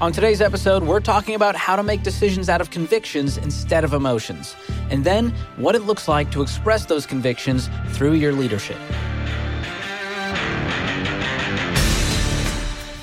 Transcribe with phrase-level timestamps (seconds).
[0.00, 3.94] On today's episode, we're talking about how to make decisions out of convictions instead of
[3.94, 4.54] emotions,
[4.90, 8.76] and then what it looks like to express those convictions through your leadership.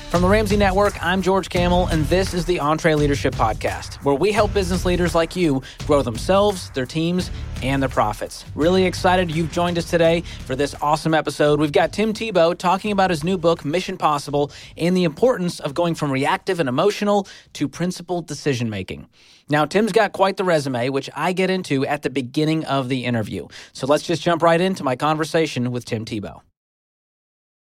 [0.08, 4.32] From the Ramsey Network, I'm George Kamel, and this is the EntreLeadership Podcast, where we
[4.32, 7.30] help business leaders like you grow themselves, their teams,
[7.62, 8.44] and the profits.
[8.54, 11.60] Really excited you've joined us today for this awesome episode.
[11.60, 15.74] We've got Tim Tebow talking about his new book, Mission Possible, and the importance of
[15.74, 19.08] going from reactive and emotional to principled decision making.
[19.48, 23.04] Now, Tim's got quite the resume, which I get into at the beginning of the
[23.04, 23.46] interview.
[23.72, 26.40] So let's just jump right into my conversation with Tim Tebow.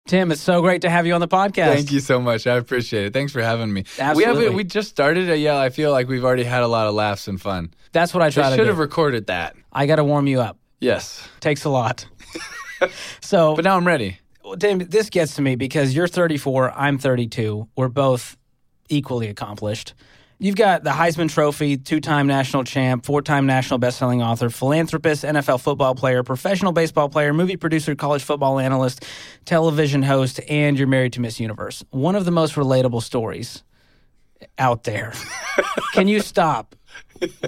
[0.07, 1.73] Tim, it's so great to have you on the podcast.
[1.73, 2.47] Thank you so much.
[2.47, 3.13] I appreciate it.
[3.13, 3.85] Thanks for having me.
[3.99, 4.39] Absolutely.
[4.39, 5.29] We have we just started.
[5.29, 7.73] Uh, yeah, I feel like we've already had a lot of laughs and fun.
[7.91, 8.69] That's what I try I to should do.
[8.69, 9.55] have recorded that.
[9.71, 10.57] I got to warm you up.
[10.79, 12.07] Yes, Takes a lot.
[13.21, 14.17] so, but now I'm ready.
[14.43, 17.67] Well, Tim, this gets to me because you're 34, I'm 32.
[17.75, 18.35] We're both
[18.89, 19.93] equally accomplished.
[20.43, 25.23] You've got the Heisman Trophy, two time national champ, four time national best-selling author, philanthropist,
[25.23, 29.05] NFL football player, professional baseball player, movie producer, college football analyst,
[29.45, 31.83] television host, and you're married to Miss Universe.
[31.91, 33.61] One of the most relatable stories
[34.57, 35.13] out there.
[35.93, 36.75] Can you stop?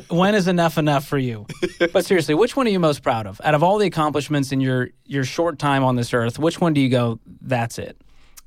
[0.09, 1.47] when is enough enough for you?
[1.91, 3.41] But seriously, which one are you most proud of?
[3.43, 6.75] Out of all the accomplishments in your your short time on this earth, which one
[6.75, 7.99] do you go, that's it?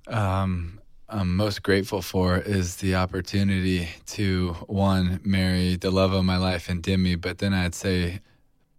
[0.06, 0.75] Um,
[1.08, 6.68] I'm most grateful for is the opportunity to one marry the love of my life
[6.68, 7.14] and Demi.
[7.14, 8.20] But then I'd say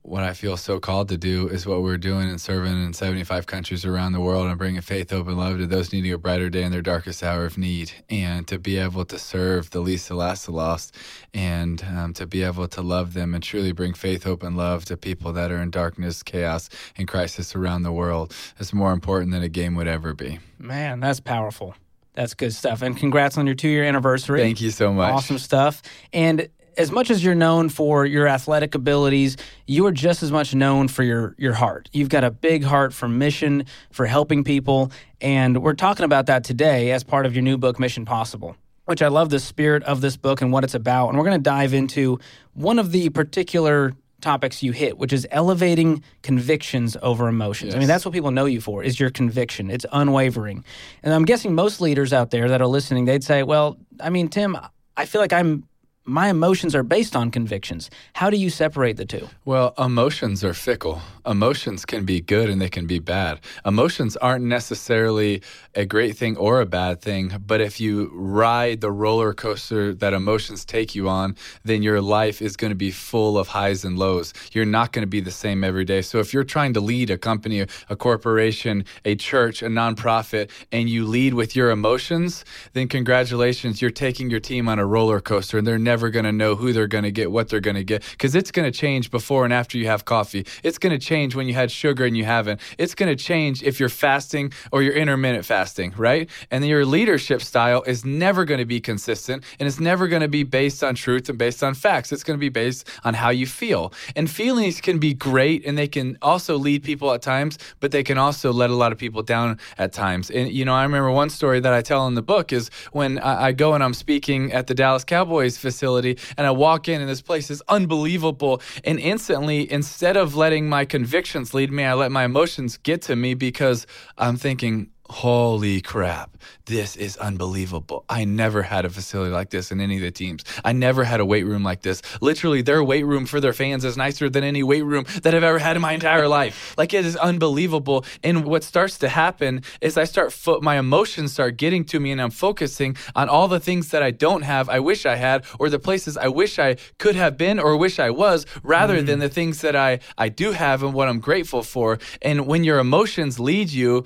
[0.02, 3.46] what I feel so called to do is what we're doing and serving in 75
[3.46, 6.50] countries around the world and bringing faith, hope, and love to those needing a brighter
[6.50, 7.94] day in their darkest hour of need.
[8.10, 10.96] And to be able to serve the least, the last, the lost,
[11.34, 14.84] and um, to be able to love them and truly bring faith, hope, and love
[14.86, 19.32] to people that are in darkness, chaos, and crisis around the world is more important
[19.32, 20.40] than a game would ever be.
[20.60, 21.74] Man, that's powerful.
[22.18, 22.82] That's good stuff.
[22.82, 24.42] And congrats on your two year anniversary.
[24.42, 25.14] Thank you so much.
[25.14, 25.84] Awesome stuff.
[26.12, 29.38] And as much as you're known for your athletic abilities,
[29.68, 31.92] you are just as much known for your your heart.
[31.94, 34.92] You've got a big heart for mission, for helping people,
[35.22, 38.56] and we're talking about that today as part of your new book Mission Possible.
[38.86, 41.10] Which I love the spirit of this book and what it's about.
[41.10, 42.20] And we're going to dive into
[42.54, 47.76] one of the particular topics you hit, which is elevating convictions over emotions.
[47.76, 49.70] I mean, that's what people know you for is your conviction.
[49.70, 50.64] It's unwavering.
[51.04, 54.28] And I'm guessing most leaders out there that are listening, they'd say, "Well, I mean,
[54.30, 54.58] Tim,
[54.96, 55.64] I feel like I'm
[56.10, 57.90] my emotions are based on convictions.
[58.14, 61.02] How do you separate the two?" Well, emotions are fickle.
[61.28, 63.40] Emotions can be good and they can be bad.
[63.66, 65.42] Emotions aren't necessarily
[65.76, 70.14] a great thing or a bad thing, but if you ride the roller coaster that
[70.14, 74.00] emotions take you on, then your life is going to be full of highs and
[74.00, 74.34] lows.
[74.54, 76.02] You're not going to be the same every day.
[76.02, 77.60] So if you're trying to lead a company,
[77.90, 83.92] a corporation, a church, a nonprofit, and you lead with your emotions, then congratulations, you're
[83.92, 86.88] taking your team on a roller coaster and they're never going to know who they're
[86.88, 89.54] going to get, what they're going to get, because it's going to change before and
[89.54, 90.46] after you have coffee.
[90.64, 92.62] It's going to change when you had sugar and you haven't.
[92.78, 96.30] It's going to change if you're fasting or you're intermittent fasting, right?
[96.52, 100.28] And your leadership style is never going to be consistent and it's never going to
[100.28, 102.12] be based on truth and based on facts.
[102.12, 103.94] It's going to be based on how you feel.
[104.16, 108.04] And feelings can be great and they can also lead people at times, but they
[108.04, 110.30] can also let a lot of people down at times.
[110.30, 113.20] And, you know, I remember one story that I tell in the book is when
[113.20, 117.02] I, I go and I'm speaking at the Dallas Cowboys facility and I walk in
[117.02, 118.62] and this place is unbelievable.
[118.84, 123.16] And instantly, instead of letting my convictions lead me, I let my emotions get to
[123.16, 123.88] me because
[124.18, 126.38] I'm thinking, Holy crap.
[126.66, 128.04] This is unbelievable.
[128.10, 130.44] I never had a facility like this in any of the teams.
[130.66, 132.02] I never had a weight room like this.
[132.20, 135.44] Literally, their weight room for their fans is nicer than any weight room that I've
[135.44, 136.76] ever had in my entire life.
[136.78, 138.04] Like it is unbelievable.
[138.22, 142.12] And what starts to happen is I start fo- my emotions start getting to me
[142.12, 145.46] and I'm focusing on all the things that I don't have, I wish I had,
[145.60, 149.06] or the places I wish I could have been or wish I was, rather mm-hmm.
[149.06, 151.98] than the things that I I do have and what I'm grateful for.
[152.22, 154.04] And when your emotions lead you,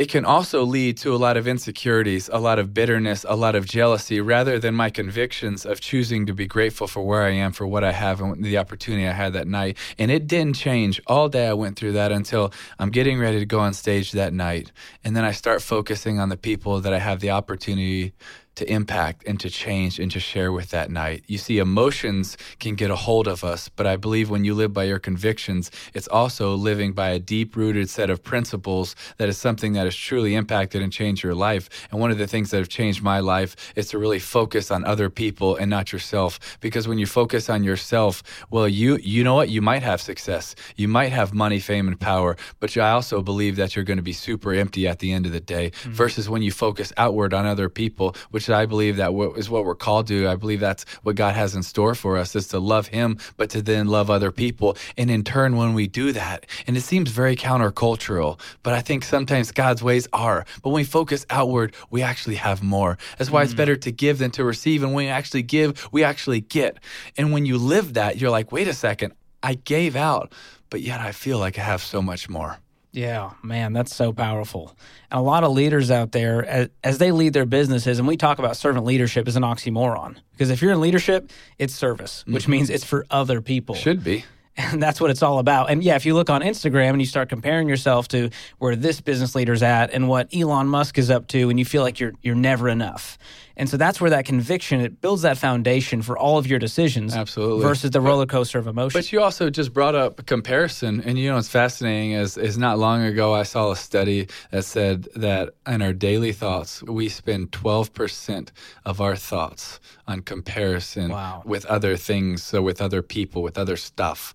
[0.00, 3.54] it can also lead to a lot of insecurities, a lot of bitterness, a lot
[3.54, 7.52] of jealousy, rather than my convictions of choosing to be grateful for where I am,
[7.52, 9.76] for what I have, and the opportunity I had that night.
[9.98, 11.02] And it didn't change.
[11.06, 14.32] All day I went through that until I'm getting ready to go on stage that
[14.32, 14.72] night.
[15.04, 18.14] And then I start focusing on the people that I have the opportunity
[18.60, 21.24] to impact and to change and to share with that night.
[21.26, 24.74] You see, emotions can get a hold of us, but I believe when you live
[24.74, 29.38] by your convictions, it's also living by a deep rooted set of principles that is
[29.38, 31.70] something that has truly impacted and changed your life.
[31.90, 34.84] And one of the things that have changed my life is to really focus on
[34.84, 36.38] other people and not yourself.
[36.60, 39.48] Because when you focus on yourself, well, you you know what?
[39.48, 40.54] You might have success.
[40.76, 44.02] You might have money, fame, and power, but I also believe that you're going to
[44.02, 45.70] be super empty at the end of the day.
[45.70, 45.92] Mm-hmm.
[45.92, 49.74] Versus when you focus outward on other people, which I believe that is what we're
[49.74, 50.28] called to.
[50.28, 53.50] I believe that's what God has in store for us is to love Him, but
[53.50, 54.76] to then love other people.
[54.96, 59.04] And in turn, when we do that, and it seems very countercultural, but I think
[59.04, 60.44] sometimes God's ways are.
[60.62, 62.98] But when we focus outward, we actually have more.
[63.18, 63.44] That's why mm.
[63.44, 64.82] it's better to give than to receive.
[64.82, 66.78] And when we actually give, we actually get.
[67.16, 69.12] And when you live that, you're like, wait a second,
[69.42, 70.32] I gave out,
[70.68, 72.58] but yet I feel like I have so much more.
[72.92, 74.76] Yeah, man, that's so powerful.
[75.10, 78.16] And a lot of leaders out there, as, as, they lead their businesses, and we
[78.16, 80.16] talk about servant leadership as an oxymoron.
[80.32, 82.52] Because if you're in leadership, it's service, which mm-hmm.
[82.52, 83.76] means it's for other people.
[83.76, 84.24] Should be.
[84.56, 85.70] And that's what it's all about.
[85.70, 89.00] And yeah, if you look on Instagram and you start comparing yourself to where this
[89.00, 92.12] business leader's at and what Elon Musk is up to, and you feel like you're
[92.20, 93.16] you're never enough.
[93.60, 97.14] And so that's where that conviction it builds that foundation for all of your decisions.
[97.14, 97.62] Absolutely.
[97.62, 98.98] Versus the roller coaster of emotion.
[98.98, 102.78] But you also just brought up comparison, and you know what's fascinating is is not
[102.78, 107.52] long ago I saw a study that said that in our daily thoughts we spend
[107.52, 108.50] twelve percent
[108.86, 109.78] of our thoughts
[110.08, 111.42] on comparison wow.
[111.44, 114.34] with other things, so with other people, with other stuff.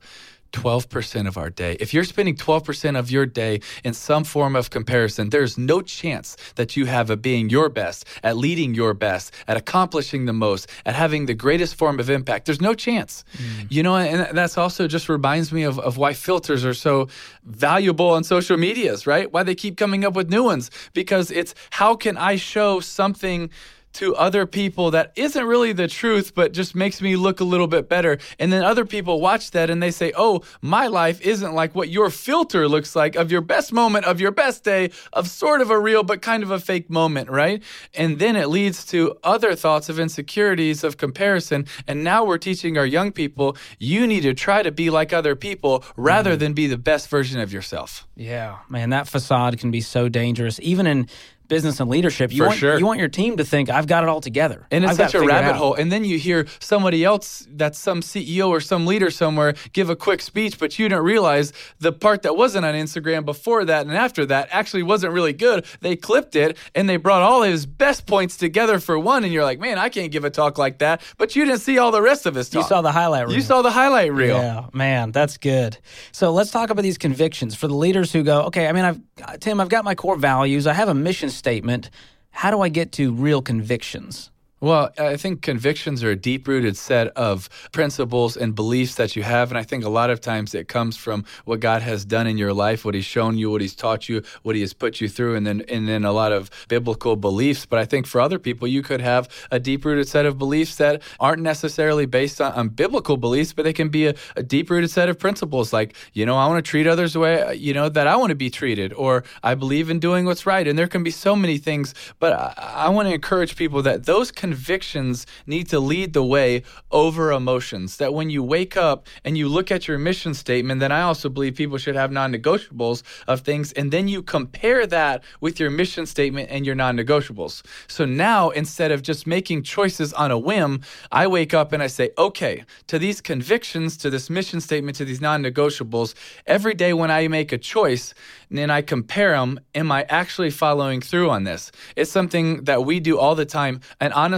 [0.52, 1.78] 12% of our day.
[1.80, 6.38] If you're spending 12% of your day in some form of comparison, there's no chance
[6.56, 10.70] that you have at being your best, at leading your best, at accomplishing the most,
[10.86, 12.46] at having the greatest form of impact.
[12.46, 13.24] There's no chance.
[13.38, 13.68] Mm.
[13.70, 17.08] You know, and that's also just reminds me of, of why filters are so
[17.44, 19.32] valuable on social medias, right?
[19.32, 20.72] Why they keep coming up with new ones.
[20.94, 23.50] Because it's how can I show something
[23.96, 27.68] to other people that isn't really the truth, but just makes me look a little
[27.68, 28.18] bit better.
[28.40, 31.90] And then other people watch that and they say, oh, my life isn't like what
[31.90, 35.70] your filter looks like of your best moment, of your best day, of sort of
[35.70, 37.64] a real, but kind of a fake moment, right?
[37.94, 41.66] And then it leads to other thoughts of insecurities, of comparison.
[41.88, 45.36] And now we're teaching our young people, you need to try to be like other
[45.36, 46.40] people rather mm-hmm.
[46.40, 48.08] than be the best version of yourself.
[48.16, 50.60] Yeah, man, that facade can be so dangerous.
[50.62, 51.08] Even in
[51.48, 52.32] business and leadership.
[52.32, 52.80] You For want, sure.
[52.80, 54.66] You want your team to think, I've got it all together.
[54.72, 55.74] And it's I've such a rabbit hole.
[55.74, 59.96] And then you hear somebody else, that's some CEO or some leader somewhere, give a
[59.96, 63.96] quick speech, but you didn't realize the part that wasn't on Instagram before that and
[63.96, 65.66] after that actually wasn't really good.
[65.82, 69.24] They clipped it and they brought all his best points together for one.
[69.24, 71.02] And you're like, man, I can't give a talk like that.
[71.18, 72.64] But you didn't see all the rest of his talk.
[72.64, 73.36] You saw the highlight reel.
[73.36, 74.38] You saw the highlight reel.
[74.38, 75.78] Yeah, man, that's good.
[76.12, 79.40] So let's talk about these convictions for the leaders who go, okay, I mean, I've,
[79.40, 80.68] Tim, I've got my core values.
[80.68, 81.90] I have a mission statement
[82.36, 84.30] how do I get to real convictions?
[84.62, 89.22] Well, I think convictions are a deep rooted set of principles and beliefs that you
[89.22, 89.52] have.
[89.52, 92.38] And I think a lot of times it comes from what God has done in
[92.38, 95.10] your life, what He's shown you, what He's taught you, what He has put you
[95.10, 97.66] through, and then and then a lot of biblical beliefs.
[97.66, 100.78] But I think for other people, you could have a deep rooted set of beliefs
[100.78, 104.70] that aren't necessarily based on, on biblical beliefs, but they can be a, a deep
[104.70, 107.74] rooted set of principles like, you know, I want to treat others the way, you
[107.74, 110.66] know, that I want to be treated, or I believe in doing what's right.
[110.66, 114.06] And there can be so many things, but I, I want to encourage people that
[114.06, 116.62] those convictions need to lead the way
[116.92, 117.98] over emotions.
[117.98, 121.30] That when you wake up and you look at your mission statement, then I also
[121.30, 123.72] believe people should have non negotiables of things.
[123.72, 127.54] And then you compare that with your mission statement and your non negotiables.
[127.88, 130.82] So now instead of just making choices on a whim,
[131.12, 135.06] I wake up and I say, okay, to these convictions, to this mission statement, to
[135.06, 136.14] these non negotiables,
[136.46, 138.14] every day when I make a choice,
[138.50, 141.72] and then I compare them, am I actually following through on this?
[141.96, 143.82] It's something that we do all the time.
[144.00, 144.35] And honestly,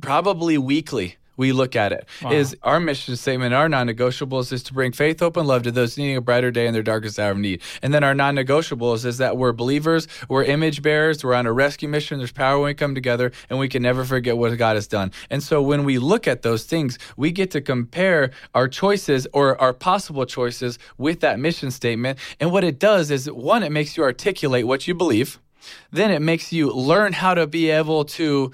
[0.00, 2.06] probably weekly we look at it.
[2.22, 2.32] Wow.
[2.32, 5.96] Is our mission statement, our non-negotiables is to bring faith, hope, and love to those
[5.96, 7.62] needing a brighter day in their darkest hour of need.
[7.80, 11.88] And then our non-negotiables is that we're believers, we're image bearers, we're on a rescue
[11.88, 12.18] mission.
[12.18, 15.12] There's power when we come together, and we can never forget what God has done.
[15.30, 19.58] And so when we look at those things, we get to compare our choices or
[19.58, 22.18] our possible choices with that mission statement.
[22.38, 25.40] And what it does is one, it makes you articulate what you believe.
[25.90, 28.52] Then it makes you learn how to be able to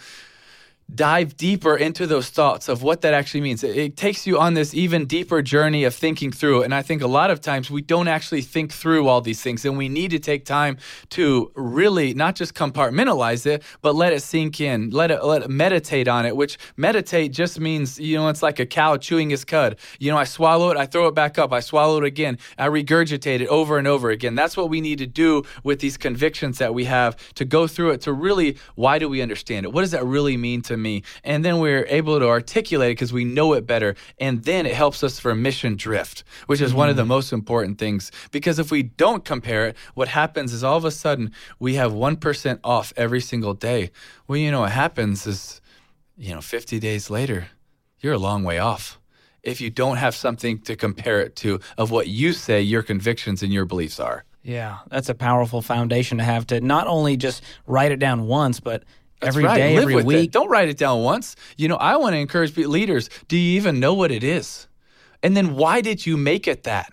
[0.95, 3.65] dive deeper into those thoughts of what that actually means.
[3.65, 6.63] It, takes you on this even deeper journey of thinking through.
[6.63, 9.65] And I think a lot of times we don't actually think through all these things.
[9.65, 10.77] And we need to take time
[11.11, 15.51] to really not just compartmentalize it, but let it sink in, let it, let it
[15.51, 19.45] meditate on it, which meditate just means, you know, it's like a cow chewing his
[19.45, 19.77] cud.
[19.99, 22.69] You know, I swallow it, I throw it back up, I swallow it again, I
[22.69, 24.35] regurgitate it over and over again.
[24.35, 27.93] That's what we need to do with these convictions that we have to go through
[27.93, 29.73] it to really, why do we understand it?
[29.73, 31.03] What does that really mean to me.
[31.25, 33.95] And then we're able to articulate it because we know it better.
[34.19, 36.79] And then it helps us for mission drift, which is mm-hmm.
[36.79, 37.09] one of the mm-hmm.
[37.09, 38.11] most important things.
[38.31, 41.93] Because if we don't compare it, what happens is all of a sudden we have
[41.93, 43.91] 1% off every single day.
[44.27, 45.61] Well, you know, what happens is,
[46.17, 47.49] you know, 50 days later,
[48.01, 48.99] you're a long way off
[49.47, 53.43] if you don't have something to compare it to of what you say your convictions
[53.43, 54.25] and your beliefs are.
[54.43, 58.61] Yeah, that's a powerful foundation to have to not only just write it down once,
[58.61, 58.85] but
[59.21, 59.57] That's every right.
[59.57, 60.29] day, every week.
[60.29, 60.33] It.
[60.33, 61.37] Don't write it down once.
[61.57, 63.09] You know, I want to encourage leaders.
[63.29, 64.69] Do you even know what it is?
[65.23, 66.93] And then why did you make it that?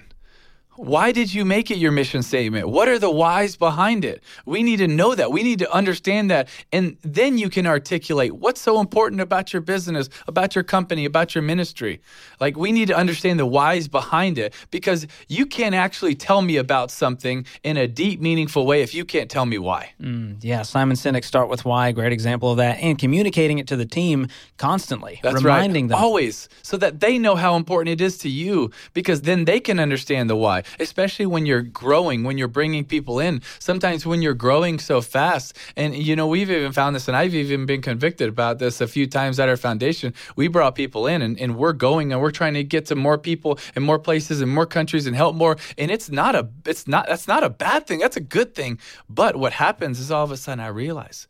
[0.75, 2.67] Why did you make it your mission statement?
[2.67, 4.23] What are the whys behind it?
[4.45, 5.31] We need to know that.
[5.31, 6.49] We need to understand that.
[6.71, 11.35] And then you can articulate what's so important about your business, about your company, about
[11.35, 12.01] your ministry.
[12.39, 16.57] Like, we need to understand the whys behind it because you can't actually tell me
[16.57, 19.91] about something in a deep, meaningful way if you can't tell me why.
[20.01, 23.75] Mm, yeah, Simon Sinek, start with why, great example of that, and communicating it to
[23.75, 24.27] the team
[24.57, 25.95] constantly, That's reminding right.
[25.95, 26.03] them.
[26.03, 26.49] Always.
[26.63, 30.29] So that they know how important it is to you because then they can understand
[30.31, 33.41] the why, especially when you're growing, when you're bringing people in.
[33.59, 37.35] Sometimes when you're growing so fast, and you know, we've even found this, and I've
[37.35, 40.13] even been convicted about this a few times at our foundation.
[40.35, 43.17] We brought people in and, and we're going and we're trying to get to more
[43.17, 45.57] people and more places and more countries and help more.
[45.77, 47.99] And it's not a, it's not, that's not a bad thing.
[47.99, 48.79] That's a good thing.
[49.09, 51.27] But what happens is all of a sudden I realize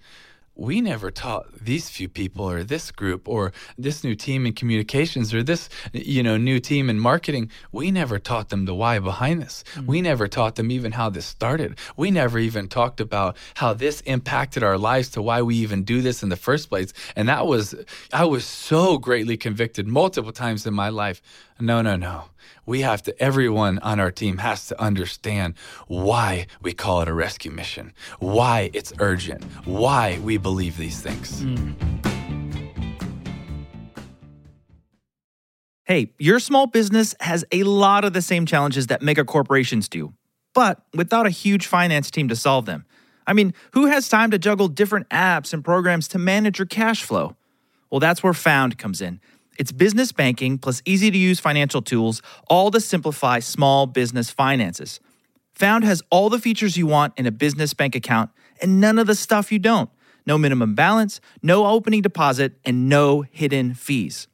[0.55, 5.33] we never taught these few people or this group or this new team in communications
[5.33, 7.49] or this you know new team in marketing.
[7.71, 9.63] We never taught them the why behind this.
[9.73, 9.87] Mm-hmm.
[9.87, 11.77] we never taught them even how this started.
[11.97, 16.01] We never even talked about how this impacted our lives to why we even do
[16.01, 16.93] this in the first place.
[17.15, 17.75] And that was
[18.11, 21.21] i was so greatly convicted multiple times in my life
[21.59, 22.25] no no no.
[22.65, 25.55] We have to everyone on our team has to understand
[25.87, 31.43] why we call it a rescue mission why it's urgent why we believe these things.
[31.43, 31.75] Mm.
[35.85, 40.13] hey your small business has a lot of the same challenges that mega corporations do
[40.53, 42.85] but without a huge finance team to solve them.
[43.25, 47.03] I mean who has time to juggle different apps and programs to manage your cash
[47.03, 47.35] flow?
[47.89, 49.19] Well that's where found comes in
[49.57, 54.99] it's business banking plus easy to use financial tools, all to simplify small business finances.
[55.55, 58.31] Found has all the features you want in a business bank account
[58.61, 59.89] and none of the stuff you don't.
[60.25, 64.27] No minimum balance, no opening deposit, and no hidden fees.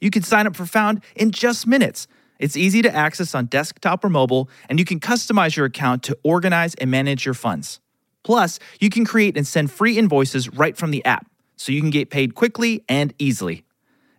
[0.00, 2.06] You can sign up for Found in just minutes.
[2.38, 6.18] It's easy to access on desktop or mobile, and you can customize your account to
[6.24, 7.80] organize and manage your funds.
[8.22, 11.26] Plus, you can create and send free invoices right from the app,
[11.56, 13.64] so you can get paid quickly and easily.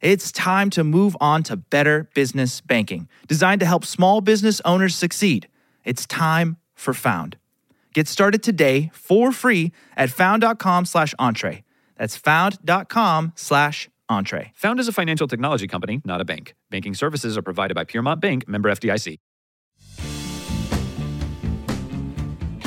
[0.05, 4.93] It's time to move on to better business banking, designed to help small business owners
[4.93, 5.47] succeed.
[5.83, 7.37] It's time for Found.
[7.91, 11.63] Get started today for free at found.com slash entree.
[11.97, 14.51] That's found.com slash entree.
[14.53, 16.53] Found is a financial technology company, not a bank.
[16.69, 19.17] Banking services are provided by Piermont Bank, member FDIC.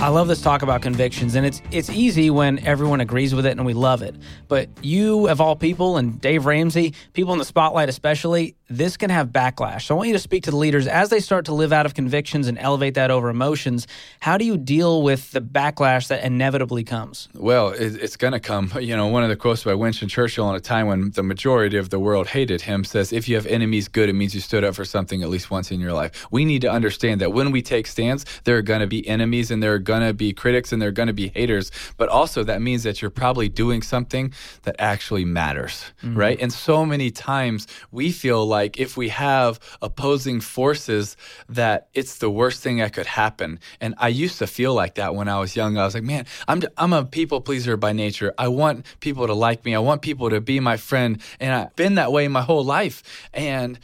[0.00, 3.50] I love this talk about convictions, and it's it's easy when everyone agrees with it
[3.50, 4.14] and we love it.
[4.46, 9.10] But you, of all people, and Dave Ramsey, people in the spotlight especially, this can
[9.10, 9.82] have backlash.
[9.82, 11.86] So I want you to speak to the leaders as they start to live out
[11.86, 13.86] of convictions and elevate that over emotions.
[14.20, 17.28] How do you deal with the backlash that inevitably comes?
[17.34, 18.72] Well, it, it's going to come.
[18.88, 21.76] You know, one of the quotes by Winston Churchill in a time when the majority
[21.76, 24.08] of the world hated him says, "If you have enemies, good.
[24.08, 26.62] It means you stood up for something at least once in your life." We need
[26.62, 29.74] to understand that when we take stands, there are going to be enemies and there
[29.74, 32.62] are going to be critics and there are going to be haters, but also that
[32.62, 34.32] means that you're probably doing something
[34.62, 36.16] that actually matters, mm-hmm.
[36.16, 36.38] right?
[36.40, 41.16] And so many times we feel like if we have opposing forces
[41.48, 43.60] that it's the worst thing that could happen.
[43.80, 45.78] And I used to feel like that when I was young.
[45.78, 48.34] I was like, man, I'm I'm a people pleaser by nature.
[48.36, 49.74] I want people to like me.
[49.74, 53.02] I want people to be my friend, and I've been that way my whole life.
[53.32, 53.78] And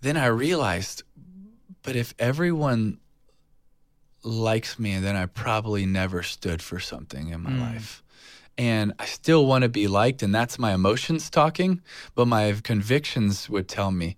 [0.00, 1.02] then I realized,
[1.82, 2.98] but if everyone
[4.22, 7.60] likes me, then I probably never stood for something in my mm.
[7.60, 8.03] life.
[8.56, 11.82] And I still want to be liked, and that's my emotions talking,
[12.14, 14.16] but my convictions would tell me,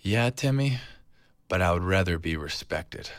[0.00, 0.78] yeah, Timmy,
[1.48, 3.10] but I would rather be respected.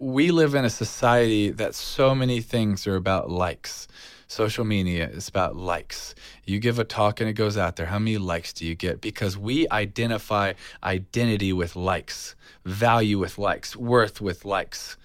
[0.00, 3.86] We live in a society that so many things are about likes.
[4.26, 6.14] Social media is about likes.
[6.44, 7.86] You give a talk and it goes out there.
[7.86, 9.00] How many likes do you get?
[9.00, 12.34] Because we identify identity with likes,
[12.64, 14.96] value with likes, worth with likes.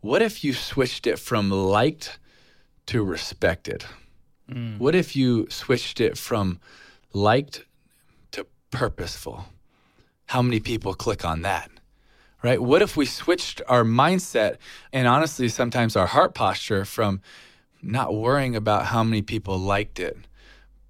[0.00, 2.18] What if you switched it from liked
[2.86, 3.84] to respected?
[4.50, 4.78] Mm.
[4.78, 6.60] What if you switched it from
[7.12, 7.64] liked
[8.32, 9.46] to purposeful?
[10.26, 11.70] How many people click on that?
[12.42, 12.60] Right?
[12.60, 14.58] What if we switched our mindset
[14.92, 17.22] and honestly, sometimes our heart posture from
[17.82, 20.16] not worrying about how many people liked it,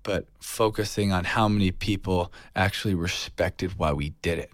[0.02, 4.50] but focusing on how many people actually respected why we did it?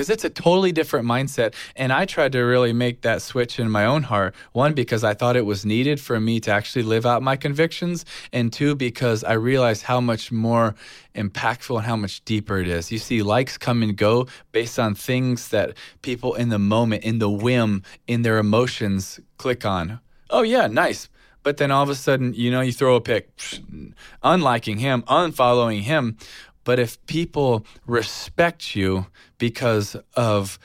[0.00, 1.54] Because it's a totally different mindset.
[1.76, 4.34] And I tried to really make that switch in my own heart.
[4.52, 8.06] One, because I thought it was needed for me to actually live out my convictions.
[8.32, 10.74] And two, because I realized how much more
[11.14, 12.90] impactful and how much deeper it is.
[12.90, 17.18] You see, likes come and go based on things that people in the moment, in
[17.18, 20.00] the whim, in their emotions click on.
[20.30, 21.10] Oh, yeah, nice.
[21.42, 23.36] but then all of a sudden, you know, you throw a pick,
[24.22, 26.16] unliking him, unfollowing him.
[26.64, 29.06] But if people respect you
[29.38, 30.58] because of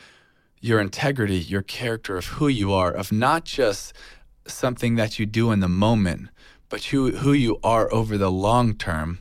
[0.60, 3.94] your integrity, your character, of who you are, of not just
[4.48, 6.30] something that you do in the moment,
[6.70, 9.20] but who, who you are over the long term,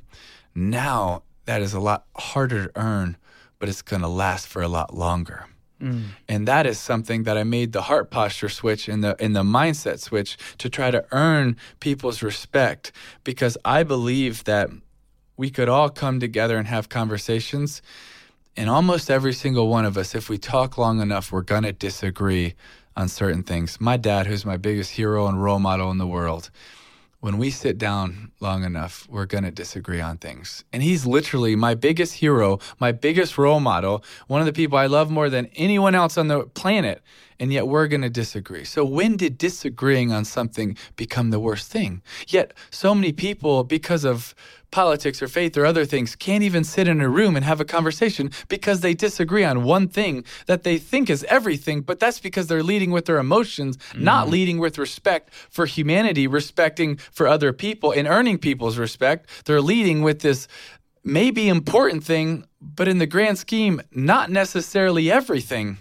[0.54, 3.16] now that is a lot harder to earn,
[3.59, 5.47] but it's going to last for a lot longer.
[5.81, 6.04] Mm.
[6.28, 9.43] And that is something that I made the heart posture switch and the in the
[9.43, 12.93] mindset switch to try to earn people's respect
[13.25, 14.71] because I believe that
[15.36, 17.82] we could all come together and have conversations
[18.56, 21.72] and almost every single one of us if we talk long enough we're going to
[21.72, 22.54] disagree
[22.96, 23.80] on certain things.
[23.80, 26.50] My dad who's my biggest hero and role model in the world
[27.24, 30.62] when we sit down long enough, we're going to disagree on things.
[30.74, 34.88] And he's literally my biggest hero, my biggest role model, one of the people I
[34.88, 37.00] love more than anyone else on the planet.
[37.40, 38.64] And yet we're going to disagree.
[38.64, 42.02] So, when did disagreeing on something become the worst thing?
[42.28, 44.34] Yet, so many people, because of
[44.75, 47.64] politics or faith or other things can't even sit in a room and have a
[47.64, 52.49] conversation because they disagree on one thing that they think is everything, but that's because
[52.49, 54.00] they're leading with their emotions, mm.
[54.00, 59.28] not leading with respect for humanity, respecting for other people and earning people's respect.
[59.45, 60.49] They're leading with this
[61.04, 65.78] maybe important thing, but in the grand scheme, not necessarily everything.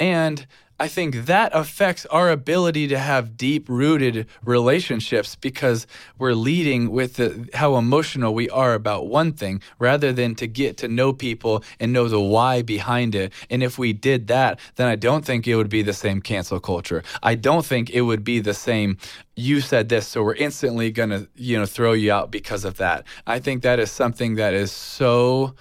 [0.00, 5.86] And I think that affects our ability to have deep rooted relationships because
[6.18, 10.76] we're leading with the, how emotional we are about one thing rather than to get
[10.78, 13.32] to know people and know the why behind it.
[13.48, 16.60] And if we did that, then I don't think it would be the same cancel
[16.60, 17.02] culture.
[17.22, 18.98] I don't think it would be the same
[19.36, 22.78] you said this so we're instantly going to you know throw you out because of
[22.78, 23.04] that.
[23.26, 25.54] I think that is something that is so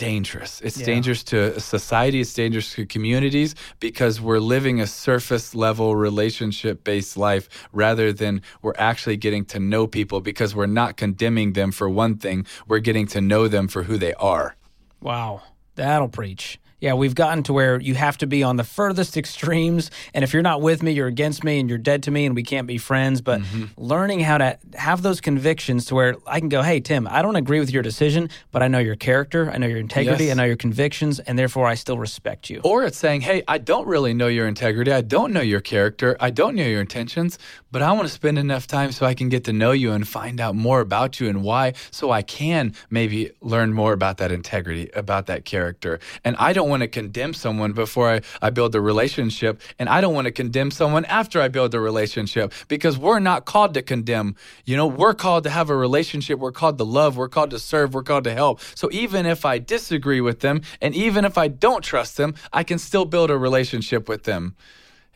[0.00, 0.60] dangerous.
[0.62, 0.86] It's yeah.
[0.86, 7.16] dangerous to society, it's dangerous to communities because we're living a surface level relationship based
[7.16, 11.88] life rather than we're actually getting to know people because we're not condemning them for
[11.88, 14.56] one thing, we're getting to know them for who they are.
[15.00, 15.42] Wow,
[15.74, 19.90] that'll preach yeah, we've gotten to where you have to be on the furthest extremes.
[20.14, 22.34] And if you're not with me, you're against me and you're dead to me and
[22.34, 23.20] we can't be friends.
[23.20, 23.64] But mm-hmm.
[23.76, 27.36] learning how to have those convictions to where I can go, hey, Tim, I don't
[27.36, 30.32] agree with your decision, but I know your character, I know your integrity, yes.
[30.32, 32.60] I know your convictions, and therefore I still respect you.
[32.64, 36.16] Or it's saying, hey, I don't really know your integrity, I don't know your character,
[36.18, 37.38] I don't know your intentions,
[37.70, 40.08] but I want to spend enough time so I can get to know you and
[40.08, 44.32] find out more about you and why, so I can maybe learn more about that
[44.32, 46.00] integrity, about that character.
[46.24, 50.00] And I don't want to condemn someone before I, I build a relationship, and I
[50.00, 53.82] don't want to condemn someone after I build a relationship because we're not called to
[53.82, 54.36] condemn.
[54.64, 57.58] You know, we're called to have a relationship, we're called to love, we're called to
[57.58, 58.60] serve, we're called to help.
[58.74, 62.64] So even if I disagree with them, and even if I don't trust them, I
[62.64, 64.56] can still build a relationship with them.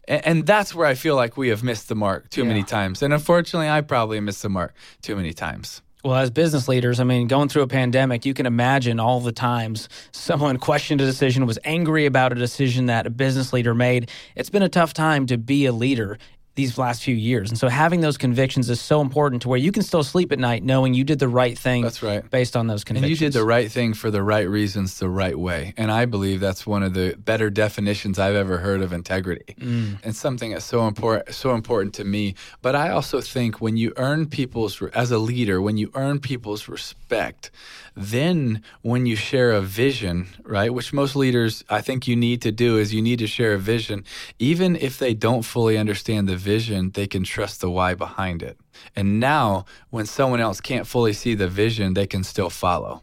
[0.06, 2.48] And, and that's where I feel like we have missed the mark too yeah.
[2.48, 3.02] many times.
[3.02, 5.82] And unfortunately, I probably missed the mark too many times.
[6.04, 9.32] Well, as business leaders, I mean, going through a pandemic, you can imagine all the
[9.32, 14.10] times someone questioned a decision, was angry about a decision that a business leader made.
[14.36, 16.18] It's been a tough time to be a leader
[16.54, 17.50] these last few years.
[17.50, 20.38] And so having those convictions is so important to where you can still sleep at
[20.38, 21.82] night knowing you did the right thing.
[21.82, 22.28] That's right.
[22.30, 23.10] Based on those convictions.
[23.10, 25.74] And you did the right thing for the right reasons the right way.
[25.76, 29.56] And I believe that's one of the better definitions I've ever heard of integrity.
[29.58, 29.98] Mm.
[30.04, 32.34] And something that's so important so important to me.
[32.62, 36.68] But I also think when you earn people's as a leader, when you earn people's
[36.68, 37.50] respect,
[37.96, 42.52] then when you share a vision, right, which most leaders I think you need to
[42.52, 44.04] do is you need to share a vision
[44.38, 48.56] even if they don't fully understand the vision, they can trust the why behind it.
[48.94, 53.02] And now, when someone else can't fully see the vision, they can still follow.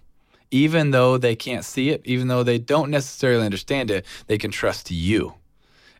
[0.51, 4.51] Even though they can't see it, even though they don't necessarily understand it, they can
[4.51, 5.33] trust you.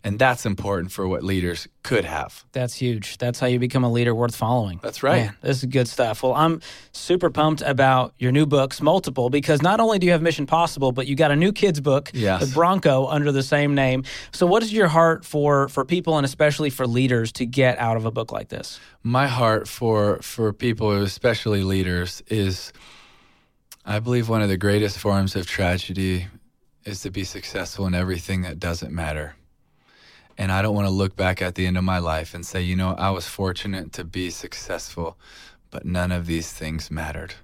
[0.04, 2.44] And that's important for what leaders could have.
[2.54, 3.20] That's huge.
[3.20, 4.80] That's how you become a leader worth following.
[4.82, 5.26] That's right.
[5.26, 6.24] Man, this is good stuff.
[6.24, 6.62] Well, I'm
[6.92, 10.92] super pumped about your new books, multiple, because not only do you have Mission Possible,
[10.92, 12.42] but you got a new kids book, yes.
[12.42, 14.04] the Bronco, under the same name.
[14.32, 17.96] So, what is your heart for for people and especially for leaders to get out
[17.96, 18.80] of a book like this?
[19.04, 22.74] My heart for for people, especially leaders, is
[23.86, 26.28] I believe one of the greatest forms of tragedy
[26.86, 29.36] is to be successful in everything that doesn't matter.
[30.41, 32.63] And I don't want to look back at the end of my life and say,
[32.63, 35.15] you know, I was fortunate to be successful,
[35.69, 37.36] but none of these things mattered.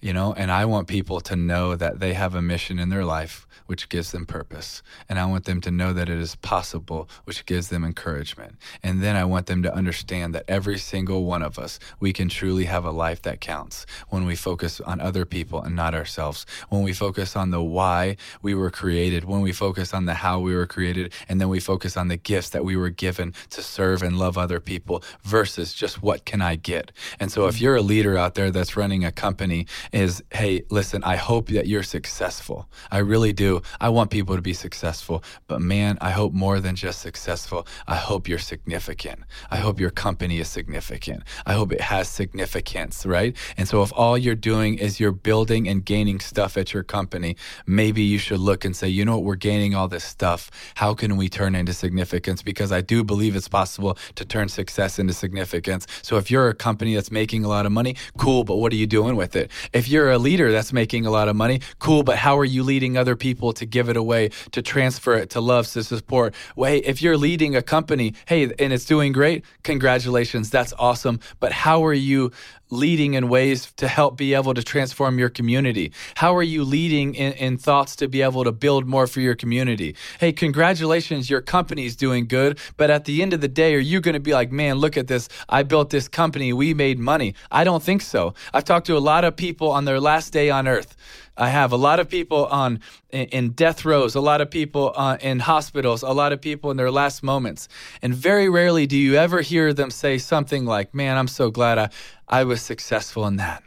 [0.00, 3.04] You know, and I want people to know that they have a mission in their
[3.04, 4.82] life which gives them purpose.
[5.08, 8.56] And I want them to know that it is possible, which gives them encouragement.
[8.82, 12.28] And then I want them to understand that every single one of us, we can
[12.28, 16.46] truly have a life that counts when we focus on other people and not ourselves.
[16.68, 20.40] When we focus on the why we were created, when we focus on the how
[20.40, 23.62] we were created, and then we focus on the gifts that we were given to
[23.62, 26.90] serve and love other people versus just what can I get.
[27.20, 27.60] And so if mm.
[27.60, 31.66] you're a leader out there that's running a company is, hey, listen, I hope that
[31.66, 32.68] you're successful.
[32.90, 33.62] I really do.
[33.80, 37.66] I want people to be successful, but man, I hope more than just successful.
[37.86, 39.20] I hope you're significant.
[39.50, 41.22] I hope your company is significant.
[41.46, 43.36] I hope it has significance, right?
[43.56, 47.36] And so if all you're doing is you're building and gaining stuff at your company,
[47.66, 50.50] maybe you should look and say, you know what, we're gaining all this stuff.
[50.76, 52.42] How can we turn into significance?
[52.42, 55.86] Because I do believe it's possible to turn success into significance.
[56.02, 58.76] So if you're a company that's making a lot of money, cool, but what are
[58.76, 59.50] you doing with it?
[59.80, 62.62] If you're a leader that's making a lot of money, cool, but how are you
[62.62, 66.34] leading other people to give it away, to transfer it, to love, to support.
[66.54, 71.18] Well, hey, if you're leading a company, hey, and it's doing great, congratulations, that's awesome.
[71.38, 72.30] But how are you
[72.70, 75.92] leading in ways to help be able to transform your community?
[76.14, 79.34] How are you leading in, in, thoughts to be able to build more for your
[79.34, 79.96] community?
[80.18, 82.58] Hey, congratulations, your company's doing good.
[82.76, 84.96] But at the end of the day, are you going to be like, man, look
[84.96, 85.28] at this.
[85.48, 86.52] I built this company.
[86.52, 87.34] We made money.
[87.50, 88.34] I don't think so.
[88.54, 90.96] I've talked to a lot of people on their last day on earth.
[91.36, 95.16] I have a lot of people on in death rows, a lot of people uh,
[95.20, 97.68] in hospitals, a lot of people in their last moments,
[98.02, 101.78] and very rarely do you ever hear them say something like, "Man, I'm so glad
[101.78, 101.90] I
[102.28, 103.62] I was successful in that."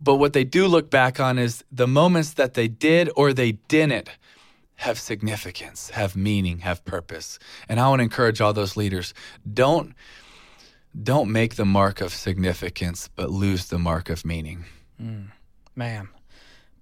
[0.00, 3.52] But what they do look back on is the moments that they did or they
[3.52, 4.08] didn't
[4.76, 7.38] have significance, have meaning, have purpose.
[7.68, 9.14] And I want to encourage all those leaders,
[9.52, 9.94] don't
[11.00, 14.64] don't make the mark of significance, but lose the mark of meaning.
[15.00, 15.28] Mm,
[15.74, 16.08] man,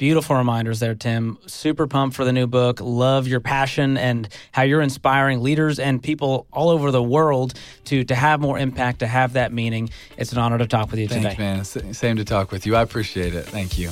[0.01, 1.37] Beautiful reminders there, Tim.
[1.45, 2.81] Super pumped for the new book.
[2.81, 7.53] Love your passion and how you're inspiring leaders and people all over the world
[7.85, 9.91] to to have more impact, to have that meaning.
[10.17, 11.85] It's an honor to talk with you Thanks, today.
[11.85, 11.93] man.
[11.93, 12.77] Same to talk with you.
[12.77, 13.45] I appreciate it.
[13.45, 13.91] Thank you.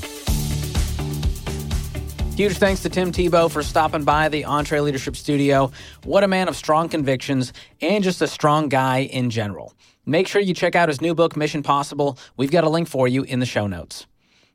[2.37, 5.71] Huge thanks to Tim Tebow for stopping by the EntreLeadership Studio.
[6.05, 9.75] What a man of strong convictions and just a strong guy in general.
[10.07, 12.19] Make sure you check out his new book, Mission Possible.
[12.39, 14.07] We've got a link for you in the show notes.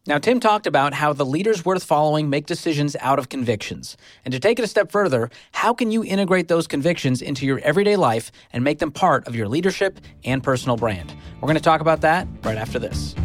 [0.05, 3.95] Now, Tim talked about how the leaders worth following make decisions out of convictions.
[4.25, 7.59] And to take it a step further, how can you integrate those convictions into your
[7.59, 11.15] everyday life and make them part of your leadership and personal brand?
[11.39, 13.15] We're going to talk about that right after this.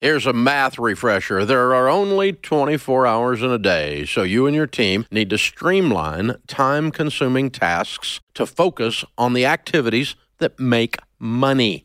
[0.00, 1.44] Here's a math refresher.
[1.44, 5.38] There are only 24 hours in a day, so you and your team need to
[5.38, 11.84] streamline time consuming tasks to focus on the activities that make money.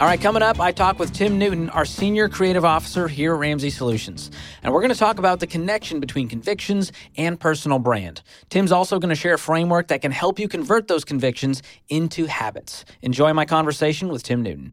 [0.00, 3.38] All right, coming up, I talk with Tim Newton, our Senior Creative Officer here at
[3.38, 4.30] Ramsey Solutions.
[4.62, 8.22] And we're going to talk about the connection between convictions and personal brand.
[8.48, 12.24] Tim's also going to share a framework that can help you convert those convictions into
[12.24, 12.86] habits.
[13.02, 14.72] Enjoy my conversation with Tim Newton.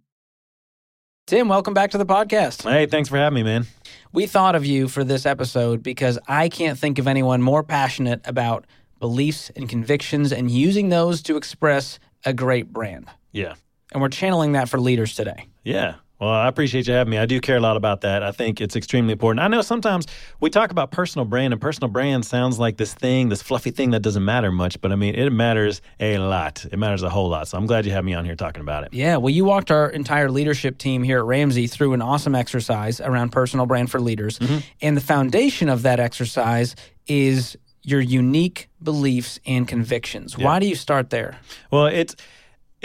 [1.26, 2.64] Tim, welcome back to the podcast.
[2.64, 3.66] Hey, thanks for having me, man.
[4.14, 8.22] We thought of you for this episode because I can't think of anyone more passionate
[8.24, 8.66] about
[9.02, 13.10] beliefs and convictions and using those to express a great brand.
[13.34, 13.56] Yeah.
[13.94, 15.48] And we're channeling that for leaders today.
[15.64, 15.96] Yeah.
[16.20, 17.20] Well, I appreciate you having me.
[17.20, 18.24] I do care a lot about that.
[18.24, 19.40] I think it's extremely important.
[19.40, 20.08] I know sometimes
[20.40, 23.92] we talk about personal brand, and personal brand sounds like this thing, this fluffy thing
[23.92, 26.66] that doesn't matter much, but I mean, it matters a lot.
[26.72, 27.48] It matters a whole lot.
[27.48, 28.94] So I'm glad you have me on here talking about it.
[28.94, 29.18] Yeah.
[29.18, 33.30] Well, you walked our entire leadership team here at Ramsey through an awesome exercise around
[33.30, 34.40] personal brand for leaders.
[34.40, 34.58] Mm-hmm.
[34.82, 40.36] And the foundation of that exercise is your unique beliefs and convictions.
[40.36, 41.38] Why do you start there?
[41.72, 42.16] Well, it's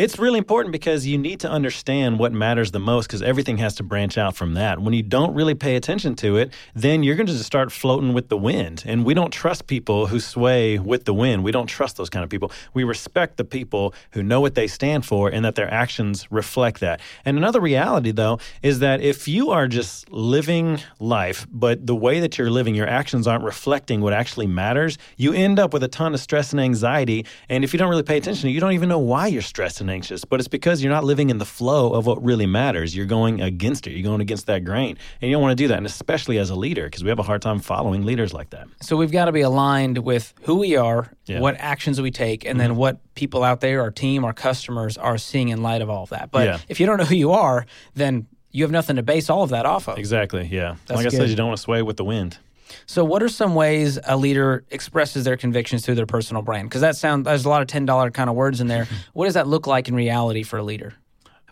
[0.03, 3.77] it's really important because you need to understand what matters the most because everything has
[3.77, 4.81] to branch out from that.
[4.81, 8.13] When you don't really pay attention to it, then you're going to just start floating
[8.13, 8.83] with the wind.
[8.85, 11.45] And we don't trust people who sway with the wind.
[11.45, 12.51] We don't trust those kind of people.
[12.75, 16.81] We respect the people who know what they stand for and that their actions reflect
[16.81, 17.01] that.
[17.25, 22.19] And another reality, though, is that if you are just living life, but the way
[22.19, 25.89] that you're living, your actions aren't reflecting what actually matters, you end up with a
[25.89, 27.25] ton of stress and anxiety.
[27.49, 29.92] And if you don't really pay attention, you don't even know why you're stressed and
[29.93, 32.97] anxious, but it's because you're not living in the flow of what really matters.
[32.97, 33.93] You're going against it.
[33.93, 34.99] You're going against that grain.
[35.21, 37.19] And you don't want to do that, and especially as a leader, because we have
[37.19, 38.67] a hard time following leaders like that.
[38.81, 41.41] So we've got to be aligned with who we are, Yeah.
[41.41, 42.79] what actions we take, and then mm-hmm.
[42.79, 46.11] what people out there, our team, our customers are seeing in light of all of
[46.11, 46.31] that.
[46.33, 46.59] But Yeah.
[46.69, 49.51] if you don't know who you are, then you have nothing to base all of
[49.51, 49.99] that off of.
[49.99, 50.49] Exactly.
[50.51, 50.77] Yeah.
[50.87, 51.17] That's like I good.
[51.17, 52.39] said, you don't want to sway with the wind.
[52.87, 56.69] So, what are some ways a leader expresses their convictions through their personal brand?
[56.69, 58.87] Because that sounds there's a lot of ten dollar kind of words in there.
[59.13, 60.95] what does that look like in reality for a leader?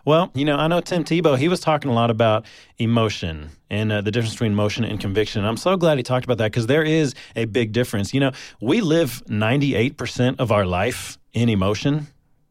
[0.03, 2.45] Well, you know, I know Tim Tebow, he was talking a lot about
[2.79, 5.45] emotion and uh, the difference between emotion and conviction.
[5.45, 8.13] I'm so glad he talked about that because there is a big difference.
[8.13, 12.07] You know, we live 98% of our life in emotion.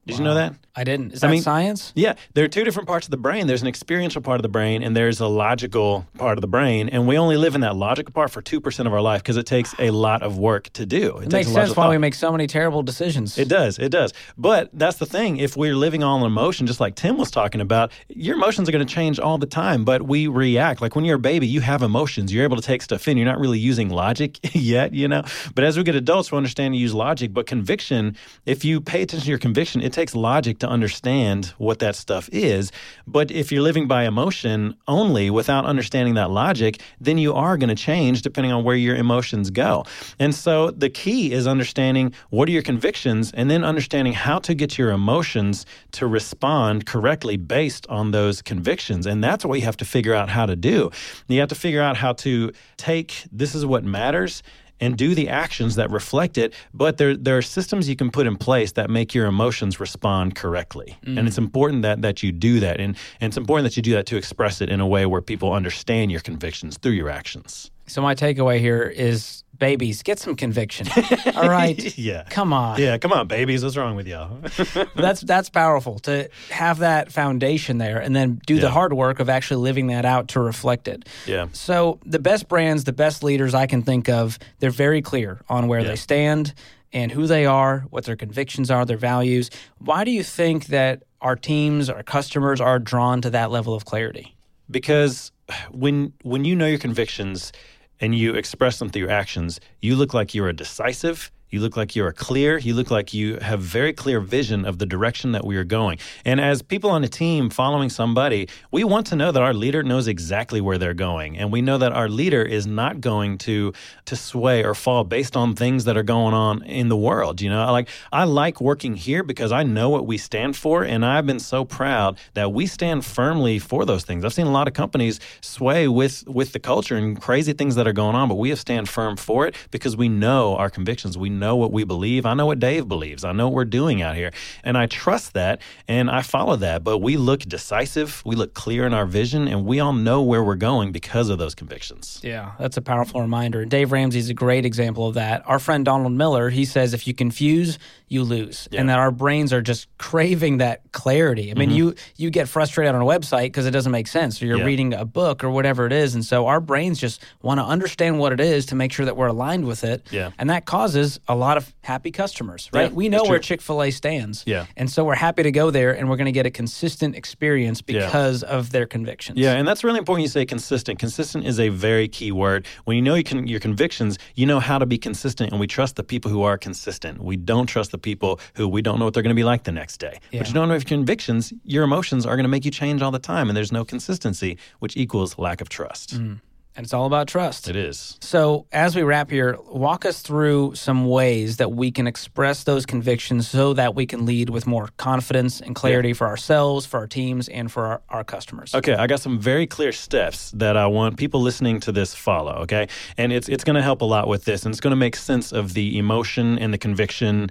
[0.06, 0.54] Did you know that?
[0.76, 1.12] I didn't.
[1.12, 1.92] Is I that mean- science?
[1.96, 3.48] Yeah, there are two different parts of the brain.
[3.48, 6.88] There's an experiential part of the brain, and there's a logical part of the brain.
[6.88, 9.46] And we only live in that logical part for 2% of our life because it
[9.46, 11.18] takes a lot of work to do.
[11.18, 11.90] It, It makes sense why thought.
[11.90, 13.37] we make so many terrible decisions.
[13.37, 13.80] It does.
[13.80, 14.12] It does.
[14.38, 15.38] But that's the thing.
[15.38, 18.72] If we're living all in emotion, just like Tim was talking about, your emotions are
[18.72, 20.80] going to change all the time, but we react.
[20.80, 22.33] Like when you're a baby, you have emotions.
[22.33, 23.16] You're able to take stuff in.
[23.16, 25.24] You're not really using logic yet, you know?
[25.56, 27.33] But as we get adults, we understand to use logic.
[27.35, 31.79] But conviction, if you pay attention to your conviction, it takes logic to understand what
[31.81, 32.73] that stuff is.
[33.07, 37.68] But if you're living by emotion only without understanding that logic, then you are going
[37.68, 39.85] to change depending on where your emotions go.
[40.18, 44.55] And so the key is understanding what are your convictions and then understanding how to
[44.55, 49.07] get your emotions to respond correctly based on those convictions.
[49.07, 50.90] And that's what you have to figure out how to do.
[51.29, 54.42] You have to figure out how to take this is what matters
[54.80, 56.54] and do the actions that reflect it.
[56.74, 60.34] But there, there are systems you can put in place that make your emotions respond
[60.34, 60.96] correctly.
[61.04, 61.26] And mm.
[61.26, 62.80] it's important that, that you do that.
[62.80, 65.20] And, and it's important that you do that to express it in a way where
[65.20, 67.70] people understand your convictions through your actions.
[67.86, 70.88] so my takeaway here is babies, get some conviction.
[71.37, 71.96] All right.
[71.96, 72.25] Yeah.
[72.31, 72.81] Come on.
[72.81, 73.62] Yeah, come on, babies.
[73.62, 74.40] What's wrong with y'all?
[74.96, 79.29] That's that's powerful to have that foundation there and then do the hard work of
[79.29, 81.09] actually living that out to reflect it.
[81.27, 81.46] Yeah.
[81.53, 85.68] So the best brands, the best leaders I can think of, they're very clear on
[85.68, 85.88] where Yeah.
[85.88, 86.55] they stand
[86.92, 89.49] and who they are, what their convictions are, their values.
[89.79, 93.85] Why do you think that our teams, our customers are drawn to that level of
[93.85, 94.35] clarity?
[94.70, 95.33] because
[95.73, 97.51] when when you know your convictions
[98.00, 101.30] and you express them through your actions, you look like you're a decisive.
[101.50, 102.58] You look like you're clear.
[102.58, 105.98] You look like you have very clear vision of the direction that we are going.
[106.24, 109.82] And as people on a team following somebody, we want to know that our leader
[109.82, 113.72] knows exactly where they're going, and we know that our leader is not going to
[114.04, 117.40] to sway or fall based on things that are going on in the world.
[117.40, 121.04] You know, like I like working here because I know what we stand for, and
[121.04, 124.24] I've been so proud that we stand firmly for those things.
[124.24, 127.88] I've seen a lot of companies sway with with the culture and crazy things that
[127.88, 131.18] are going on, but we have stand firm for it because we know our convictions.
[131.18, 132.24] We know what we believe.
[132.26, 133.24] I know what Dave believes.
[133.24, 134.31] I know what we're doing out here,
[134.62, 136.85] and I trust that and I follow that.
[136.85, 138.22] But we look decisive.
[138.24, 141.38] We look clear in our vision, and we all know where we're going because of
[141.38, 142.20] those convictions.
[142.22, 143.64] Yeah, that's a powerful reminder.
[143.64, 145.42] Dave Ramsey's a great example of that.
[145.46, 148.68] Our friend Donald Miller, he says if you confuse, you lose.
[148.72, 151.50] And that our brains are just craving that clarity.
[151.50, 154.46] I mean, you you get frustrated on a website because it doesn't make sense or
[154.46, 154.61] you're Mm-hmm.
[154.61, 154.66] Yeah.
[154.66, 156.14] reading a book or whatever it is.
[156.14, 159.16] And so our brains just want to understand what it is to make sure that
[159.16, 160.07] we're aligned with it.
[160.11, 160.33] Yeah.
[160.38, 162.90] And that causes a lot of happy customers, right?
[162.90, 163.38] Yeah, we know where.
[163.38, 164.42] Chick-fil-A stands.
[164.46, 164.66] Yeah.
[164.76, 167.82] And so we're happy to go there and we're going to get a consistent experience
[167.86, 168.04] Yeah.
[168.04, 169.38] because of their convictions.
[169.38, 170.22] Yeah, and that's really important.
[170.24, 170.98] You say consistent.
[170.98, 172.66] Consistent is a very key word.
[172.84, 175.66] When you know you can, your convictions, you know how to be consistent, and we
[175.66, 177.22] trust the people who are consistent.
[177.22, 179.62] We don't trust the people who we don't know what they're going to be like
[179.64, 180.18] the next day.
[180.32, 180.40] Yeah.
[180.40, 183.12] But you don't know if convictions, your emotions are going to make you change all
[183.12, 186.18] the time, and there's no consistency, which equals lack of trust.
[186.18, 186.40] Mm.
[186.80, 187.68] And it's all about trust.
[187.68, 188.16] It is.
[188.22, 192.86] So, as we wrap here, walk us through some ways that we can express those
[192.86, 197.06] convictions so that we can lead with more confidence and clarity for ourselves, for our
[197.06, 198.74] teams, and for our, our customers.
[198.74, 202.52] Okay, I got some very clear steps that I want people listening to this follow,
[202.62, 202.88] okay?
[203.18, 205.16] And it's it's going to help a lot with this and it's going to make
[205.16, 207.50] sense of the emotion and the conviction.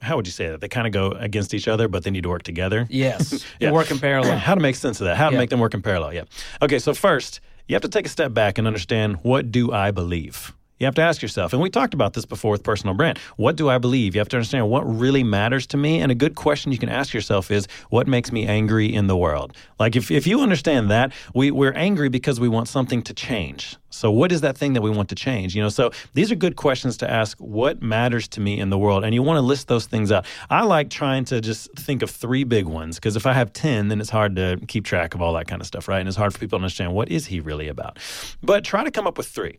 [0.00, 0.60] How would you say that?
[0.60, 2.86] They kind of go against each other, but they need to work together.
[2.88, 3.72] Yes, Yeah.
[3.72, 4.38] work in parallel.
[4.38, 5.16] How to make sense of that?
[5.16, 5.38] How to Yeah.
[5.40, 6.14] make them work in parallel?
[6.14, 6.22] Yeah.
[6.62, 9.90] Okay, so first, you have to take a step back and understand what do I
[9.90, 10.52] believe?
[10.80, 13.18] You have to ask yourself, and we talked about this before with personal brand.
[13.36, 14.14] What do I believe?
[14.14, 16.00] You have to understand what really matters to me.
[16.00, 19.16] And a good question you can ask yourself is, what makes me angry in the
[19.16, 19.54] world?
[19.78, 23.76] Like if, if you understand that, we, we're angry because we want something to change.
[23.90, 25.54] So what is that thing that we want to change?
[25.54, 27.36] You know, so these are good questions to ask.
[27.38, 29.04] What matters to me in the world?
[29.04, 30.24] And you want to list those things out.
[30.48, 33.88] I like trying to just think of three big ones because if I have 10,
[33.88, 35.98] then it's hard to keep track of all that kind of stuff, right?
[35.98, 37.98] And it's hard for people to understand what is he really about.
[38.42, 39.58] But try to come up with three.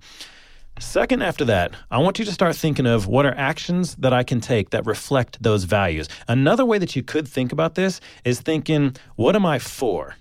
[0.80, 4.24] Second, after that, I want you to start thinking of what are actions that I
[4.24, 6.08] can take that reflect those values.
[6.28, 10.16] Another way that you could think about this is thinking, what am I for?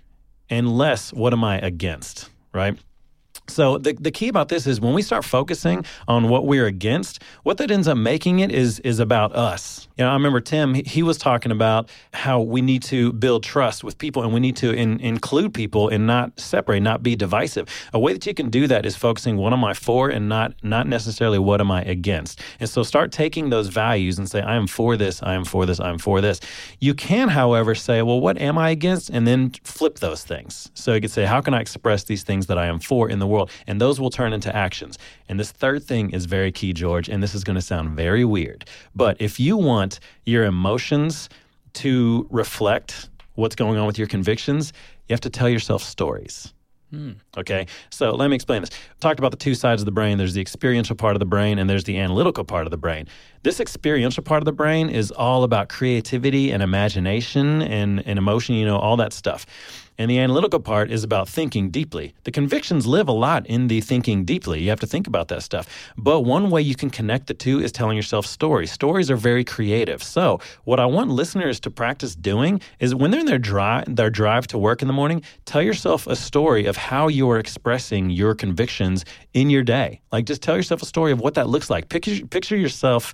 [0.50, 2.78] And less, what am I against, right?
[3.48, 7.22] So the, the key about this is when we start focusing on what we're against,
[7.42, 9.88] what that ends up making it is is about us.
[10.00, 13.42] You know, I remember Tim, he, he was talking about how we need to build
[13.42, 17.14] trust with people and we need to in, include people and not separate, not be
[17.14, 17.68] divisive.
[17.92, 20.54] A way that you can do that is focusing what am I for and not
[20.62, 22.40] not necessarily what am I against.
[22.60, 25.66] And so start taking those values and say, I am for this, I am for
[25.66, 26.40] this, I am for this.
[26.78, 29.10] You can, however, say, well, what am I against?
[29.10, 30.70] And then flip those things.
[30.72, 33.18] So you could say, how can I express these things that I am for in
[33.18, 33.50] the world?
[33.66, 34.96] And those will turn into actions.
[35.28, 38.24] And this third thing is very key, George, and this is going to sound very
[38.24, 38.64] weird.
[38.94, 39.89] But if you want
[40.26, 41.28] your emotions
[41.72, 44.72] to reflect what's going on with your convictions,
[45.08, 46.52] you have to tell yourself stories.
[46.90, 47.12] Hmm.
[47.36, 48.70] Okay, so let me explain this.
[48.98, 50.18] Talked about the two sides of the brain.
[50.18, 53.06] There's the experiential part of the brain, and there's the analytical part of the brain.
[53.44, 58.56] This experiential part of the brain is all about creativity and imagination and, and emotion,
[58.56, 59.46] you know, all that stuff.
[60.00, 62.14] And the analytical part is about thinking deeply.
[62.24, 64.62] The convictions live a lot in the thinking deeply.
[64.62, 65.68] You have to think about that stuff.
[65.98, 68.72] But one way you can connect the two is telling yourself stories.
[68.72, 70.02] Stories are very creative.
[70.02, 74.08] So, what I want listeners to practice doing is when they're in their drive, their
[74.08, 78.08] drive to work in the morning, tell yourself a story of how you are expressing
[78.08, 80.00] your convictions in your day.
[80.12, 81.90] Like just tell yourself a story of what that looks like.
[81.90, 83.12] Picture, picture yourself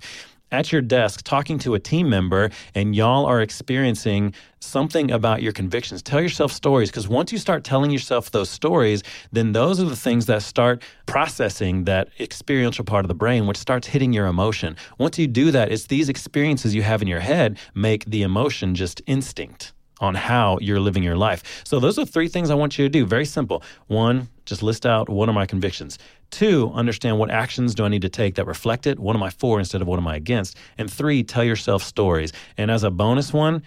[0.51, 5.51] at your desk talking to a team member and y'all are experiencing something about your
[5.51, 6.01] convictions.
[6.01, 9.95] Tell yourself stories because once you start telling yourself those stories, then those are the
[9.95, 14.75] things that start processing that experiential part of the brain, which starts hitting your emotion.
[14.97, 18.75] Once you do that, it's these experiences you have in your head make the emotion
[18.75, 21.63] just instinct on how you're living your life.
[21.63, 23.05] So those are three things I want you to do.
[23.05, 23.63] Very simple.
[23.87, 25.97] One, just list out what are my convictions.
[26.29, 28.99] Two, understand what actions do I need to take that reflect it?
[28.99, 30.57] What am I for instead of what am I against?
[30.77, 32.33] And three, tell yourself stories.
[32.57, 33.63] And as a bonus one,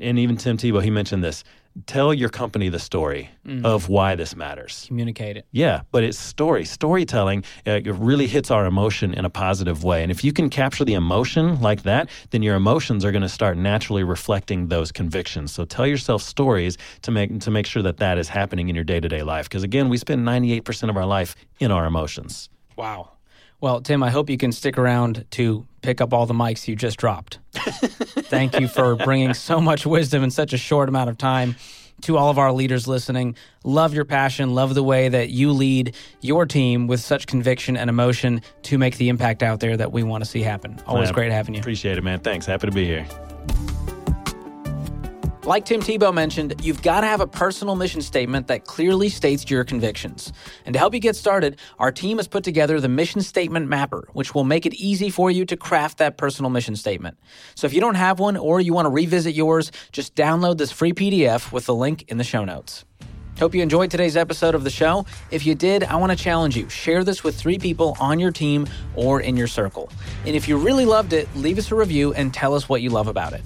[0.00, 1.44] and even Tim Tebow, he mentioned this
[1.86, 3.64] tell your company the story mm.
[3.64, 4.84] of why this matters.
[4.86, 5.46] Communicate it.
[5.52, 6.64] Yeah, but it's story.
[6.64, 10.02] Storytelling uh, it really hits our emotion in a positive way.
[10.02, 13.28] And if you can capture the emotion like that, then your emotions are going to
[13.28, 15.52] start naturally reflecting those convictions.
[15.52, 18.84] So tell yourself stories to make to make sure that that is happening in your
[18.84, 22.50] day-to-day life because again, we spend 98% of our life in our emotions.
[22.76, 23.12] Wow.
[23.60, 26.76] Well, Tim, I hope you can stick around to pick up all the mics you
[26.76, 27.38] just dropped.
[27.54, 31.56] Thank you for bringing so much wisdom in such a short amount of time
[32.02, 33.36] to all of our leaders listening.
[33.64, 37.90] Love your passion, love the way that you lead your team with such conviction and
[37.90, 40.80] emotion to make the impact out there that we want to see happen.
[40.86, 41.60] Always great having you.
[41.60, 42.20] Appreciate it, man.
[42.20, 42.46] Thanks.
[42.46, 43.06] Happy to be here.
[45.44, 49.50] Like Tim Tebow mentioned, you've got to have a personal mission statement that clearly states
[49.50, 50.34] your convictions.
[50.66, 54.06] And to help you get started, our team has put together the Mission Statement Mapper,
[54.12, 57.16] which will make it easy for you to craft that personal mission statement.
[57.54, 60.72] So if you don't have one or you want to revisit yours, just download this
[60.72, 62.84] free PDF with the link in the show notes.
[63.38, 65.06] Hope you enjoyed today's episode of the show.
[65.30, 66.68] If you did, I want to challenge you.
[66.68, 69.90] Share this with three people on your team or in your circle.
[70.26, 72.90] And if you really loved it, leave us a review and tell us what you
[72.90, 73.40] love about it.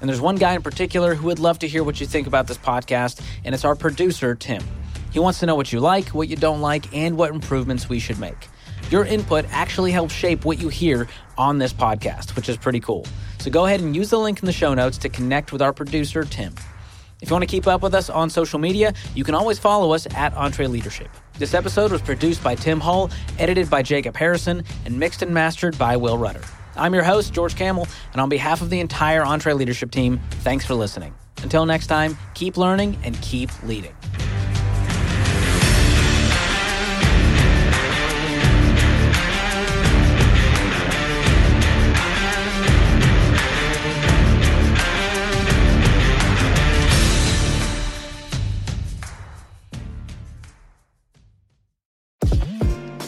[0.00, 2.46] And there's one guy in particular who would love to hear what you think about
[2.46, 4.62] this podcast, and it's our producer, Tim.
[5.10, 7.98] He wants to know what you like, what you don't like, and what improvements we
[7.98, 8.48] should make.
[8.90, 13.06] Your input actually helps shape what you hear on this podcast, which is pretty cool.
[13.38, 15.72] So go ahead and use the link in the show notes to connect with our
[15.72, 16.54] producer, Tim.
[17.20, 19.92] If you want to keep up with us on social media, you can always follow
[19.92, 21.08] us at EntreLeadership.
[21.38, 25.76] This episode was produced by Tim Hull, edited by Jacob Harrison, and mixed and mastered
[25.76, 26.42] by Will Rudder.
[26.78, 30.74] I'm your host, George Kamel, and on behalf of the entire EntreLeadership team, thanks for
[30.74, 31.14] listening.
[31.42, 33.94] Until next time, keep learning and keep leading.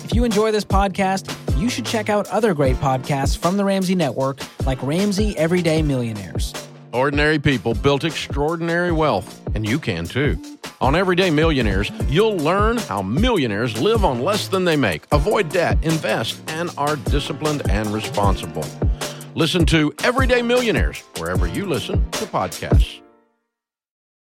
[0.03, 3.95] If you enjoy this podcast, you should check out other great podcasts from the Ramsey
[3.95, 6.55] Network, like Ramsey Everyday Millionaires.
[6.93, 10.39] Ordinary people built extraordinary wealth, and you can too.
[10.81, 15.77] On Everyday Millionaires, you'll learn how millionaires live on less than they make, avoid debt,
[15.83, 18.65] invest, and are disciplined and responsible.
[19.35, 23.03] Listen to Everyday Millionaires wherever you listen to podcasts.